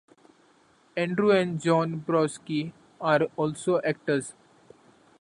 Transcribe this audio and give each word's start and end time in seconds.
Andrew 0.97 1.29
and 1.29 1.61
John 1.61 2.01
Prosky 2.07 2.73
are 2.99 3.27
also 3.37 3.79
actors. 3.83 4.33